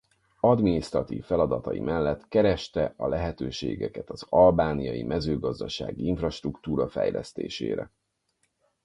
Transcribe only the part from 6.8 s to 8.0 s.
fejlesztésére.